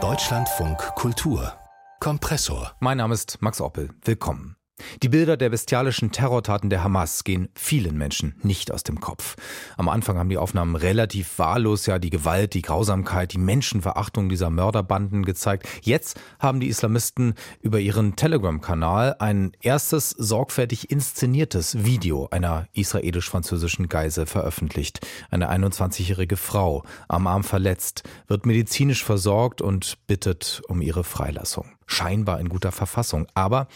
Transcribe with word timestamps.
Deutschlandfunk 0.00 0.78
Kultur 0.94 1.54
Kompressor. 1.98 2.76
Mein 2.78 2.98
Name 2.98 3.14
ist 3.14 3.42
Max 3.42 3.60
Oppel. 3.60 3.90
Willkommen. 4.04 4.57
Die 5.02 5.08
Bilder 5.08 5.36
der 5.36 5.50
bestialischen 5.50 6.12
Terrortaten 6.12 6.70
der 6.70 6.82
Hamas 6.82 7.24
gehen 7.24 7.48
vielen 7.54 7.96
Menschen 7.96 8.34
nicht 8.42 8.72
aus 8.72 8.82
dem 8.82 9.00
Kopf. 9.00 9.36
Am 9.76 9.88
Anfang 9.88 10.18
haben 10.18 10.28
die 10.28 10.38
Aufnahmen 10.38 10.76
relativ 10.76 11.38
wahllos 11.38 11.86
ja 11.86 11.98
die 11.98 12.10
Gewalt, 12.10 12.54
die 12.54 12.62
Grausamkeit, 12.62 13.32
die 13.32 13.38
Menschenverachtung 13.38 14.28
dieser 14.28 14.50
Mörderbanden 14.50 15.24
gezeigt. 15.24 15.68
Jetzt 15.82 16.20
haben 16.38 16.60
die 16.60 16.68
Islamisten 16.68 17.34
über 17.60 17.80
ihren 17.80 18.16
Telegram-Kanal 18.16 19.16
ein 19.18 19.52
erstes 19.60 20.10
sorgfältig 20.10 20.90
inszeniertes 20.90 21.84
Video 21.84 22.28
einer 22.30 22.68
israelisch-französischen 22.72 23.88
Geisel 23.88 24.26
veröffentlicht. 24.26 25.06
Eine 25.30 25.50
21-jährige 25.50 26.36
Frau, 26.36 26.84
am 27.08 27.26
Arm 27.26 27.44
verletzt, 27.44 28.02
wird 28.26 28.46
medizinisch 28.46 29.04
versorgt 29.04 29.62
und 29.62 30.06
bittet 30.06 30.62
um 30.68 30.82
ihre 30.82 31.04
Freilassung 31.04 31.77
scheinbar 31.88 32.38
in 32.38 32.48
guter 32.48 32.70
Verfassung. 32.70 33.26
Aber 33.34 33.66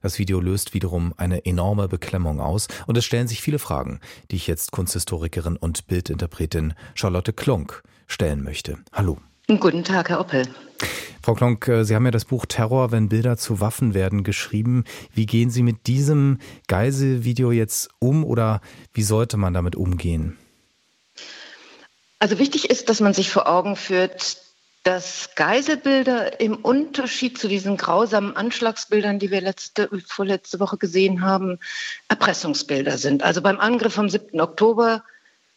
das 0.00 0.20
Video 0.20 0.40
löst 0.40 0.74
wiederum 0.74 1.12
eine 1.16 1.44
enorme 1.44 1.88
Beklemmung 1.88 2.40
aus 2.40 2.68
und 2.86 2.96
es 2.96 3.04
stellen 3.04 3.26
sich 3.26 3.42
viele 3.42 3.58
Fragen, 3.58 3.98
die 4.30 4.36
ich 4.36 4.46
jetzt 4.46 4.70
Kunsthistorikerin 4.70 5.56
und 5.56 5.88
Bildinterpretin 5.88 6.74
Charlotte 6.94 7.32
Klunk 7.32 7.82
stellen 8.06 8.44
möchte. 8.44 8.78
Hallo. 8.92 9.18
Guten 9.48 9.82
Tag, 9.82 10.08
Herr 10.08 10.20
Oppel. 10.20 10.46
Frau 11.22 11.34
Klonk, 11.34 11.68
äh, 11.68 11.84
Sie 11.84 11.94
haben 11.94 12.04
ja 12.04 12.10
das 12.10 12.24
Buch 12.24 12.46
Terror, 12.46 12.90
wenn 12.90 13.08
Bilder 13.08 13.36
zu 13.36 13.60
Waffen 13.60 13.94
werden 13.94 14.24
geschrieben. 14.24 14.84
Wie 15.12 15.26
gehen 15.26 15.50
Sie 15.50 15.62
mit 15.62 15.86
diesem 15.86 16.38
Geiselvideo 16.68 17.52
jetzt 17.52 17.90
um 17.98 18.24
oder 18.24 18.60
wie 18.92 19.02
sollte 19.02 19.36
man 19.36 19.54
damit 19.54 19.76
umgehen? 19.76 20.36
Also 22.18 22.38
wichtig 22.38 22.70
ist, 22.70 22.88
dass 22.88 23.00
man 23.00 23.14
sich 23.14 23.30
vor 23.30 23.48
Augen 23.48 23.76
führt, 23.76 24.36
dass 24.82 25.30
Geiselbilder 25.36 26.40
im 26.40 26.56
Unterschied 26.56 27.38
zu 27.38 27.46
diesen 27.46 27.76
grausamen 27.76 28.36
Anschlagsbildern, 28.36 29.18
die 29.18 29.30
wir 29.30 29.40
letzte, 29.40 29.88
vorletzte 30.06 30.58
Woche 30.58 30.76
gesehen 30.76 31.22
haben, 31.22 31.58
Erpressungsbilder 32.08 32.98
sind. 32.98 33.22
Also 33.22 33.42
beim 33.42 33.60
Angriff 33.60 33.94
vom 33.94 34.08
7. 34.08 34.40
Oktober 34.40 35.04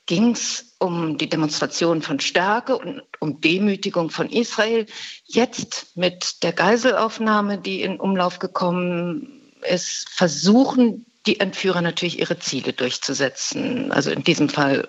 ging 0.06 0.32
es 0.32 0.76
um 0.78 1.18
die 1.18 1.30
Demonstration 1.30 2.04
von 2.04 2.20
Stärke 2.20 2.78
und 2.78 3.02
um 3.20 3.42
Demütigung 3.42 4.12
von 4.12 4.30
Israel. 4.30 4.86
Jetzt 5.26 5.96
mit 5.96 6.44
der 6.44 6.54
Geiselaufnahme, 6.54 7.58
die 7.58 7.82
in 7.82 8.00
Umlauf 8.00 8.38
gekommen 8.38 9.42
ist, 9.68 10.08
versuchen 10.10 11.08
die 11.26 11.40
Entführer 11.40 11.82
natürlich 11.82 12.20
ihre 12.20 12.38
Ziele 12.38 12.74
durchzusetzen. 12.74 13.92
Also 13.92 14.12
in 14.12 14.24
diesem 14.24 14.50
Fall 14.50 14.88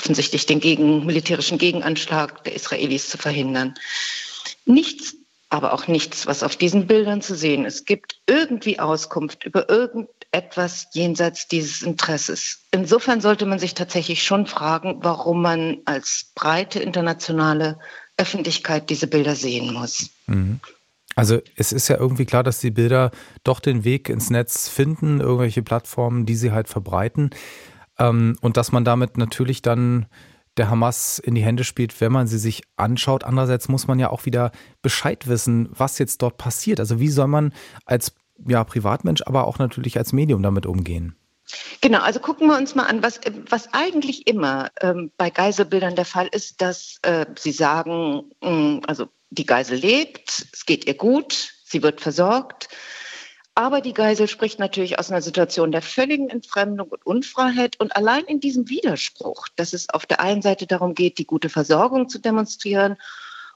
offensichtlich 0.00 0.46
den 0.46 0.60
gegen, 0.60 1.04
militärischen 1.04 1.58
Gegenanschlag 1.58 2.42
der 2.44 2.54
Israelis 2.54 3.10
zu 3.10 3.18
verhindern. 3.18 3.74
Nichts, 4.64 5.14
aber 5.50 5.74
auch 5.74 5.88
nichts, 5.88 6.26
was 6.26 6.42
auf 6.42 6.56
diesen 6.56 6.86
Bildern 6.86 7.20
zu 7.20 7.34
sehen 7.34 7.66
ist, 7.66 7.84
gibt 7.84 8.16
irgendwie 8.26 8.78
Auskunft 8.78 9.44
über 9.44 9.68
irgendetwas 9.68 10.86
jenseits 10.94 11.48
dieses 11.48 11.82
Interesses. 11.82 12.60
Insofern 12.70 13.20
sollte 13.20 13.44
man 13.44 13.58
sich 13.58 13.74
tatsächlich 13.74 14.22
schon 14.22 14.46
fragen, 14.46 15.00
warum 15.02 15.42
man 15.42 15.78
als 15.84 16.30
breite 16.34 16.78
internationale 16.80 17.78
Öffentlichkeit 18.16 18.88
diese 18.88 19.06
Bilder 19.06 19.36
sehen 19.36 19.74
muss. 19.74 20.08
Mhm. 20.26 20.60
Also 21.14 21.40
es 21.56 21.72
ist 21.72 21.88
ja 21.88 21.98
irgendwie 21.98 22.24
klar, 22.24 22.42
dass 22.42 22.60
die 22.60 22.70
Bilder 22.70 23.10
doch 23.44 23.60
den 23.60 23.84
Weg 23.84 24.08
ins 24.08 24.30
Netz 24.30 24.68
finden, 24.68 25.20
irgendwelche 25.20 25.62
Plattformen, 25.62 26.24
die 26.24 26.36
sie 26.36 26.52
halt 26.52 26.68
verbreiten. 26.68 27.30
Ähm, 28.00 28.36
und 28.40 28.56
dass 28.56 28.72
man 28.72 28.84
damit 28.84 29.16
natürlich 29.16 29.62
dann 29.62 30.06
der 30.56 30.68
Hamas 30.68 31.20
in 31.20 31.36
die 31.36 31.44
Hände 31.44 31.62
spielt, 31.62 32.00
wenn 32.00 32.10
man 32.10 32.26
sie 32.26 32.38
sich 32.38 32.62
anschaut. 32.76 33.22
Andererseits 33.22 33.68
muss 33.68 33.86
man 33.86 34.00
ja 34.00 34.10
auch 34.10 34.26
wieder 34.26 34.50
Bescheid 34.82 35.28
wissen, 35.28 35.68
was 35.70 35.98
jetzt 35.98 36.22
dort 36.22 36.38
passiert. 36.38 36.80
Also 36.80 36.98
wie 36.98 37.08
soll 37.08 37.28
man 37.28 37.54
als 37.84 38.14
ja, 38.48 38.64
Privatmensch, 38.64 39.22
aber 39.26 39.46
auch 39.46 39.58
natürlich 39.58 39.96
als 39.96 40.12
Medium 40.12 40.42
damit 40.42 40.66
umgehen? 40.66 41.14
Genau, 41.80 42.00
also 42.00 42.20
gucken 42.20 42.48
wir 42.48 42.56
uns 42.56 42.74
mal 42.74 42.86
an, 42.86 43.02
was, 43.02 43.20
was 43.48 43.72
eigentlich 43.72 44.26
immer 44.26 44.70
ähm, 44.80 45.10
bei 45.16 45.30
Geiselbildern 45.30 45.96
der 45.96 46.04
Fall 46.04 46.28
ist, 46.28 46.60
dass 46.60 46.98
äh, 47.02 47.26
sie 47.38 47.52
sagen, 47.52 48.30
mh, 48.40 48.50
mm, 48.50 48.80
also 48.86 49.08
die 49.30 49.46
Geisel 49.46 49.78
lebt, 49.78 50.46
es 50.52 50.66
geht 50.66 50.86
ihr 50.86 50.94
gut, 50.94 51.54
sie 51.64 51.82
wird 51.82 52.00
versorgt. 52.00 52.68
Aber 53.60 53.82
die 53.82 53.92
Geisel 53.92 54.26
spricht 54.26 54.58
natürlich 54.58 54.98
aus 54.98 55.10
einer 55.10 55.20
Situation 55.20 55.70
der 55.70 55.82
völligen 55.82 56.30
Entfremdung 56.30 56.88
und 56.88 57.04
Unfreiheit. 57.04 57.78
Und 57.78 57.94
allein 57.94 58.24
in 58.24 58.40
diesem 58.40 58.70
Widerspruch, 58.70 59.48
dass 59.54 59.74
es 59.74 59.90
auf 59.90 60.06
der 60.06 60.20
einen 60.20 60.40
Seite 60.40 60.66
darum 60.66 60.94
geht, 60.94 61.18
die 61.18 61.26
gute 61.26 61.50
Versorgung 61.50 62.08
zu 62.08 62.18
demonstrieren 62.18 62.96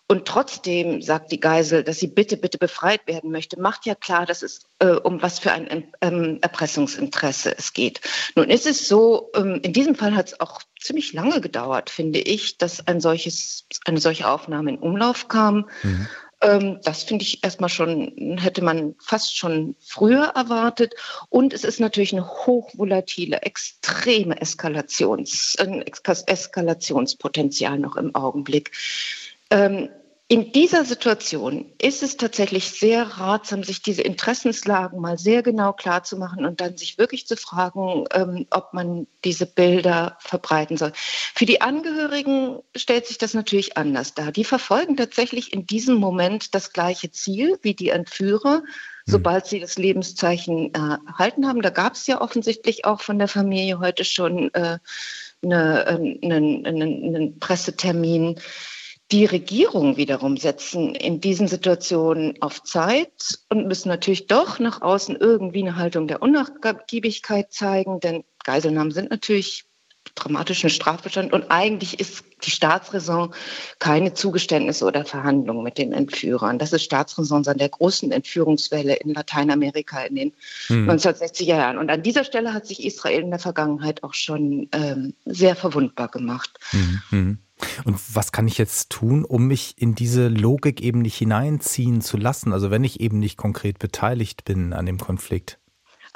und 0.07 0.27
trotzdem 0.27 1.01
sagt 1.01 1.33
die 1.33 1.41
Geisel, 1.41 1.83
dass 1.83 2.01
sie 2.01 2.09
bitte, 2.09 2.37
bitte 2.37 2.59
befreit 2.59 3.07
werden 3.07 3.31
möchte, 3.31 3.59
macht 3.59 3.87
ja 3.87 3.95
klar, 3.95 4.27
dass 4.27 4.43
es 4.43 4.61
äh, 4.79 4.89
um 4.89 5.23
was 5.23 5.39
für 5.39 5.53
ein 5.53 5.91
ähm, 6.03 6.37
Erpressungsinteresse 6.43 7.57
es 7.57 7.73
geht. 7.73 8.03
Nun 8.35 8.51
ist 8.51 8.67
es 8.67 8.87
so, 8.87 9.31
ähm, 9.35 9.61
in 9.63 9.73
diesem 9.73 9.95
Fall 9.95 10.15
hat 10.15 10.27
es 10.27 10.41
auch 10.41 10.61
ziemlich 10.79 11.15
lange 11.15 11.41
gedauert, 11.41 11.89
finde 11.89 12.19
ich, 12.19 12.59
dass 12.59 12.87
ein 12.87 13.01
solches, 13.01 13.65
eine 13.87 14.01
solche 14.01 14.29
Aufnahme 14.29 14.73
in 14.73 14.79
Umlauf 14.79 15.29
kam. 15.29 15.71
Mhm. 15.83 16.09
Ähm, 16.45 16.79
das 16.85 17.03
finde 17.03 17.25
ich 17.25 17.43
erstmal 17.43 17.71
schon, 17.71 18.37
hätte 18.39 18.63
man 18.63 18.95
fast 19.01 19.37
schon 19.37 19.75
früher 19.81 20.33
erwartet. 20.35 20.95
Und 21.31 21.55
es 21.55 21.65
ist 21.65 21.81
natürlich 21.81 22.13
eine 22.13 22.29
hochvolatile, 22.29 23.39
extreme 23.43 24.39
Eskalations, 24.41 25.57
Eskalationspotenzial 26.27 27.79
noch 27.79 27.97
im 27.97 28.15
Augenblick. 28.15 28.73
Ähm, 30.29 30.41
in 30.41 30.53
dieser 30.53 30.85
Situation 30.85 31.73
ist 31.81 32.03
es 32.03 32.17
tatsächlich 32.17 32.71
sehr 32.71 33.03
ratsam, 33.19 33.63
sich 33.63 33.83
diese 33.83 34.03
Interessenslagen 34.03 35.01
mal 35.01 35.19
sehr 35.19 35.43
genau 35.43 35.73
klar 35.73 36.03
zu 36.03 36.17
machen 36.17 36.45
und 36.45 36.61
dann 36.61 36.77
sich 36.77 36.99
wirklich 36.99 37.27
zu 37.27 37.37
fragen, 37.37 38.05
ähm, 38.13 38.47
ob 38.51 38.73
man 38.73 39.07
diese 39.25 39.47
Bilder 39.47 40.17
verbreiten 40.21 40.77
soll. 40.77 40.93
Für 41.35 41.47
die 41.47 41.61
Angehörigen 41.61 42.61
stellt 42.75 43.07
sich 43.07 43.19
das 43.19 43.35
natürlich 43.35 43.77
anders 43.77 44.15
dar. 44.15 44.33
Die 44.33 44.45
verfolgen 44.45 44.97
tatsächlich 44.97 45.53
in 45.53 45.67
diesem 45.67 45.97
Moment 45.97 46.55
das 46.55 46.73
gleiche 46.73 47.11
Ziel 47.11 47.59
wie 47.63 47.75
die 47.75 47.91
Entführer, 47.91 48.57
hm. 48.57 48.65
sobald 49.07 49.47
sie 49.47 49.61
das 49.61 49.77
Lebenszeichen 49.77 50.73
äh, 50.75 50.97
erhalten 51.07 51.47
haben. 51.47 51.61
Da 51.61 51.71
gab 51.71 51.95
es 51.95 52.07
ja 52.07 52.21
offensichtlich 52.21 52.85
auch 52.87 53.03
von 53.03 53.19
der 53.19 53.29
Familie 53.29 53.79
heute 53.79 54.05
schon 54.05 54.53
äh, 54.55 54.79
eine, 55.43 55.87
äh, 55.87 56.25
einen, 56.25 56.67
einen, 56.67 57.15
einen 57.15 57.39
Pressetermin 57.39 58.41
die 59.13 59.27
Regierung 59.27 59.97
wiederum 59.97 60.37
setzen 60.37 60.95
in 60.95 61.21
diesen 61.21 61.47
Situationen 61.47 62.41
auf 62.41 62.63
Zeit 62.63 63.39
und 63.51 63.67
müssen 63.67 63.89
natürlich 63.89 64.27
doch 64.27 64.59
nach 64.59 64.83
außen 64.83 65.17
irgendwie 65.17 65.63
eine 65.63 65.77
Haltung 65.77 66.09
der 66.09 66.23
Unnachgiebigkeit 66.23 67.53
zeigen, 67.53 68.01
denn 68.01 68.25
Geiselnahmen 68.45 68.93
sind 68.93 69.11
natürlich 69.11 69.67
dramatischen 70.15 70.71
Strafbestand 70.71 71.33
und 71.33 71.51
eigentlich 71.51 71.99
ist 71.99 72.25
die 72.45 72.51
Staatsräson 72.51 73.35
keine 73.79 74.15
Zugeständnisse 74.15 74.85
oder 74.85 75.05
Verhandlungen 75.05 75.65
mit 75.65 75.79
den 75.79 75.93
Entführern. 75.93 76.59
Das 76.59 76.73
ist 76.73 76.85
Staatsräson 76.85 77.47
an 77.47 77.59
der 77.59 77.71
großen 77.71 78.13
Entführungswelle 78.13 78.95
in 78.97 79.15
Lateinamerika 79.15 80.03
in 80.03 80.15
den 80.15 80.33
hm. 80.67 80.91
1960er 80.91 81.45
Jahren. 81.45 81.79
Und 81.79 81.91
an 81.91 82.03
dieser 82.03 82.25
Stelle 82.25 82.53
hat 82.53 82.67
sich 82.67 82.85
Israel 82.85 83.23
in 83.23 83.31
der 83.31 83.39
Vergangenheit 83.39 84.05
auch 84.05 84.15
schon 84.15 84.69
ähm, 84.73 85.15
sehr 85.25 85.57
verwundbar 85.57 86.09
gemacht. 86.09 86.51
Hm. 86.71 87.03
Hm. 87.11 87.39
Und 87.85 87.99
was 88.15 88.33
kann 88.33 88.49
ich 88.49 88.59
jetzt 88.59 88.91
tun, 88.91 89.25
um 89.25 89.47
mich 89.47 89.75
in 89.77 89.95
diese 89.95 90.29
Logik 90.29 90.81
eben 90.81 91.03
nicht 91.03 91.17
hineinziehen 91.17 92.01
zu 92.01 92.17
lassen? 92.17 92.53
Also 92.53 92.71
wenn 92.71 92.85
ich 92.85 93.01
eben 93.01 93.19
nicht 93.19 93.37
konkret 93.37 93.79
beteiligt 93.79 94.45
bin 94.45 94.73
an 94.73 94.87
dem 94.87 94.99
Konflikt. 94.99 95.59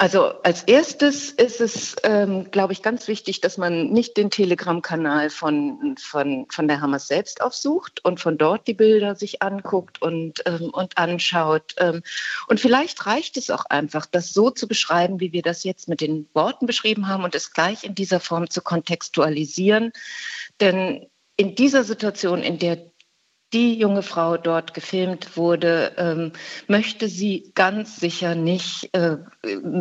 Also 0.01 0.27
als 0.43 0.63
erstes 0.63 1.29
ist 1.29 1.59
es, 1.59 1.97
ähm, 2.03 2.49
glaube 2.51 2.71
ich, 2.71 2.81
ganz 2.81 3.09
wichtig, 3.09 3.41
dass 3.41 3.57
man 3.57 3.89
nicht 3.89 4.15
den 4.15 4.29
Telegram-Kanal 4.29 5.29
von, 5.29 5.97
von, 5.99 6.45
von 6.49 6.69
der 6.69 6.79
Hamas 6.79 7.09
selbst 7.09 7.41
aufsucht 7.41 8.05
und 8.05 8.21
von 8.21 8.37
dort 8.37 8.65
die 8.65 8.73
Bilder 8.73 9.15
sich 9.15 9.41
anguckt 9.41 10.01
und, 10.01 10.41
ähm, 10.45 10.69
und 10.69 10.97
anschaut. 10.97 11.75
Ähm, 11.79 12.01
und 12.47 12.61
vielleicht 12.61 13.07
reicht 13.07 13.35
es 13.35 13.49
auch 13.49 13.65
einfach, 13.65 14.05
das 14.05 14.31
so 14.31 14.49
zu 14.51 14.69
beschreiben, 14.69 15.19
wie 15.19 15.33
wir 15.33 15.41
das 15.41 15.65
jetzt 15.65 15.89
mit 15.89 15.99
den 15.99 16.29
Worten 16.33 16.65
beschrieben 16.65 17.09
haben 17.09 17.25
und 17.25 17.35
es 17.35 17.51
gleich 17.51 17.83
in 17.83 17.93
dieser 17.93 18.21
Form 18.21 18.49
zu 18.49 18.61
kontextualisieren. 18.61 19.91
Denn 20.61 21.07
in 21.39 21.55
dieser 21.55 21.85
Situation, 21.85 22.43
in 22.43 22.59
der 22.59 22.91
die 23.53 23.79
junge 23.79 24.03
Frau 24.03 24.37
dort 24.37 24.73
gefilmt 24.73 25.35
wurde, 25.35 25.93
ähm, 25.97 26.33
möchte 26.67 27.07
sie 27.07 27.51
ganz 27.55 27.95
sicher 27.95 28.35
nicht 28.35 28.93
äh, 28.93 29.17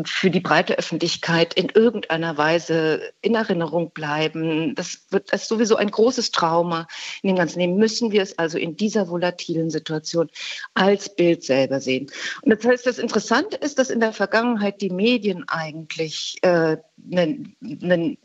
für 0.05 0.31
die 0.31 0.41
breite 0.41 0.79
Öffentlichkeit 0.79 1.53
in 1.53 1.69
irgendeiner 1.69 2.39
Weise 2.39 3.03
in 3.21 3.35
Erinnerung 3.35 3.91
bleiben. 3.91 4.75
Das 4.75 5.07
wird 5.11 5.33
das 5.33 5.43
ist 5.43 5.49
sowieso 5.49 5.77
ein 5.77 5.91
großes 5.91 6.31
Trauma 6.31 6.87
in 7.23 7.29
dem 7.29 7.37
ganzen 7.37 7.59
Leben. 7.59 7.77
Müssen 7.77 8.11
wir 8.11 8.23
es 8.23 8.39
also 8.39 8.57
in 8.57 8.77
dieser 8.77 9.09
volatilen 9.09 9.69
Situation 9.69 10.31
als 10.75 11.15
Bild 11.15 11.43
selber 11.43 11.81
sehen. 11.81 12.11
Und 12.43 12.57
das 12.57 12.65
heißt, 12.65 12.87
das 12.87 12.99
Interessante 12.99 13.57
ist, 13.57 13.79
dass 13.79 13.91
in 13.91 14.01
der 14.01 14.13
Vergangenheit 14.13 14.81
die 14.81 14.91
Medien 14.91 15.45
eigentlich 15.49 16.39
äh, 16.41 16.79
ein 17.13 18.17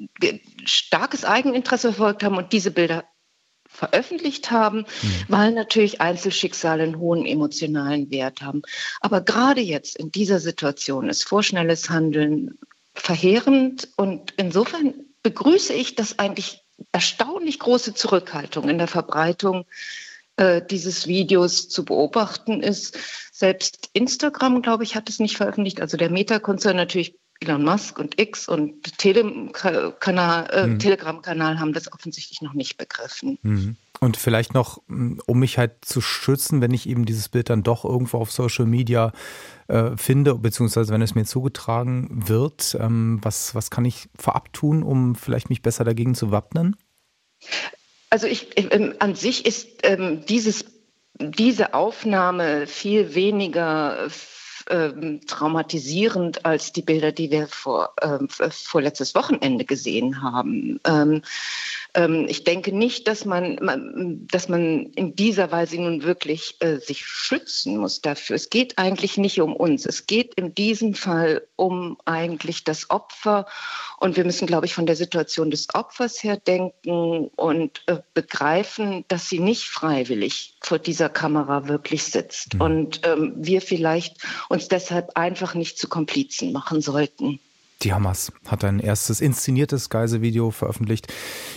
starkes 0.63 1.25
Eigeninteresse 1.25 1.91
verfolgt 1.91 2.23
haben 2.23 2.37
und 2.37 2.53
diese 2.53 2.71
Bilder 2.71 3.03
veröffentlicht 3.73 4.51
haben, 4.51 4.79
mhm. 4.79 5.25
weil 5.27 5.51
natürlich 5.51 5.99
Einzelschicksale 5.99 6.83
einen 6.83 6.99
hohen 6.99 7.25
emotionalen 7.25 8.11
Wert 8.11 8.41
haben. 8.41 8.61
Aber 9.01 9.21
gerade 9.21 9.61
jetzt 9.61 9.97
in 9.97 10.11
dieser 10.11 10.39
Situation 10.39 11.09
ist 11.09 11.23
vorschnelles 11.23 11.89
Handeln 11.89 12.57
verheerend 12.93 13.89
und 13.97 14.33
insofern 14.37 14.93
begrüße 15.23 15.73
ich 15.73 15.95
das 15.95 16.19
eigentlich 16.19 16.63
erstaunlich 16.91 17.59
große 17.59 17.93
Zurückhaltung 17.93 18.69
in 18.69 18.77
der 18.77 18.87
Verbreitung 18.87 19.65
äh, 20.37 20.61
dieses 20.65 21.07
Videos 21.07 21.69
zu 21.69 21.85
beobachten 21.85 22.61
ist. 22.61 22.97
Selbst 23.31 23.89
Instagram, 23.93 24.61
glaube 24.61 24.83
ich, 24.83 24.95
hat 24.95 25.09
es 25.09 25.19
nicht 25.19 25.37
veröffentlicht. 25.37 25.81
Also 25.81 25.97
der 25.97 26.11
Meta-Konzern 26.11 26.75
natürlich 26.75 27.15
Elon 27.43 27.63
Musk 27.63 27.99
und 27.99 28.19
X 28.19 28.47
und 28.47 28.97
Telegram-Kanal 28.97 30.49
äh, 30.51 30.67
mhm. 30.67 30.79
Telegram 30.79 31.21
haben 31.25 31.73
das 31.73 31.91
offensichtlich 31.91 32.41
noch 32.41 32.53
nicht 32.53 32.77
begriffen. 32.77 33.37
Mhm. 33.41 33.75
Und 33.99 34.17
vielleicht 34.17 34.53
noch, 34.53 34.81
mm, 34.87 35.19
um 35.25 35.39
mich 35.39 35.57
halt 35.57 35.85
zu 35.85 36.01
schützen, 36.01 36.61
wenn 36.61 36.73
ich 36.73 36.89
eben 36.89 37.05
dieses 37.05 37.29
Bild 37.29 37.49
dann 37.49 37.63
doch 37.63 37.85
irgendwo 37.85 38.17
auf 38.17 38.31
Social 38.31 38.65
Media 38.65 39.13
äh, 39.67 39.91
finde, 39.95 40.35
beziehungsweise 40.35 40.91
wenn 40.93 41.01
es 41.01 41.15
mir 41.15 41.25
zugetragen 41.25 42.27
wird, 42.27 42.77
ähm, 42.79 43.19
was, 43.21 43.55
was 43.55 43.69
kann 43.69 43.85
ich 43.85 44.09
vorab 44.17 44.51
tun, 44.53 44.83
um 44.83 45.15
vielleicht 45.15 45.49
mich 45.49 45.61
besser 45.61 45.83
dagegen 45.83 46.15
zu 46.15 46.31
wappnen? 46.31 46.75
Also 48.09 48.27
ich, 48.27 48.49
ähm, 48.57 48.93
an 48.99 49.15
sich 49.15 49.45
ist 49.45 49.69
ähm, 49.83 50.25
dieses, 50.27 50.65
diese 51.19 51.73
Aufnahme 51.73 52.67
viel 52.67 53.15
weniger 53.15 54.09
ähm, 54.69 55.21
traumatisierend 55.27 56.45
als 56.45 56.71
die 56.71 56.81
Bilder, 56.81 57.11
die 57.11 57.31
wir 57.31 57.47
vor, 57.47 57.93
ähm, 58.01 58.27
vor 58.29 58.81
letztes 58.81 59.15
Wochenende 59.15 59.65
gesehen 59.65 60.21
haben. 60.21 60.79
Ähm, 60.85 61.21
ich 61.95 62.43
denke 62.43 62.75
nicht, 62.75 63.07
dass 63.07 63.23
man, 63.23 63.59
man, 63.61 64.25
dass 64.31 64.49
man 64.49 64.87
in 64.93 65.15
dieser 65.15 65.51
Weise 65.51 65.79
nun 65.79 66.01
wirklich 66.01 66.55
äh, 66.59 66.77
sich 66.77 67.05
schützen 67.05 67.77
muss 67.77 68.01
dafür. 68.01 68.35
Es 68.35 68.49
geht 68.49 68.79
eigentlich 68.79 69.17
nicht 69.17 69.39
um 69.39 69.55
uns. 69.55 69.85
Es 69.85 70.07
geht 70.07 70.33
in 70.33 70.55
diesem 70.55 70.95
Fall 70.95 71.47
um 71.55 71.97
eigentlich 72.05 72.63
das 72.63 72.89
Opfer. 72.89 73.45
Und 73.99 74.17
wir 74.17 74.25
müssen, 74.25 74.47
glaube 74.47 74.65
ich, 74.65 74.73
von 74.73 74.87
der 74.87 74.95
Situation 74.95 75.51
des 75.51 75.67
Opfers 75.75 76.23
her 76.23 76.37
denken 76.37 77.27
und 77.35 77.83
äh, 77.85 77.99
begreifen, 78.15 79.05
dass 79.07 79.29
sie 79.29 79.39
nicht 79.39 79.65
freiwillig 79.65 80.55
vor 80.61 80.79
dieser 80.79 81.09
Kamera 81.09 81.67
wirklich 81.67 82.05
sitzt. 82.05 82.55
Mhm. 82.55 82.61
Und 82.61 83.01
ähm, 83.05 83.33
wir 83.37 83.61
vielleicht 83.61 84.17
uns 84.49 84.67
deshalb 84.67 85.11
einfach 85.15 85.53
nicht 85.53 85.77
zu 85.77 85.87
Komplizen 85.87 86.53
machen 86.53 86.81
sollten. 86.81 87.39
Die 87.83 87.93
Hamas 87.93 88.31
hat 88.47 88.63
ein 88.63 88.79
erstes 88.79 89.19
inszeniertes 89.19 89.89
Geiselvideo 89.89 90.51
veröffentlicht. 90.51 91.11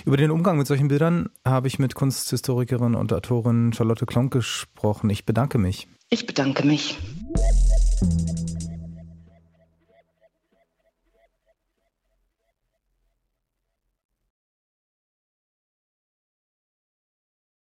Über 0.05 0.17
den 0.17 0.33
Umgang 0.33 0.59
mit 0.59 0.67
solchen 0.67 0.89
Bildern 0.89 1.29
habe 1.45 1.69
ich 1.69 1.79
mit 1.79 1.95
Kunsthistorikerin 1.95 2.97
und 2.97 3.13
Autorin 3.13 3.73
Charlotte 3.73 4.07
Klonk 4.07 4.33
gesprochen. 4.33 5.09
Ich 5.11 5.25
bedanke 5.25 5.59
mich. 5.59 5.87
Ich 6.11 6.27
bedanke 6.27 6.67
mich. 6.67 6.99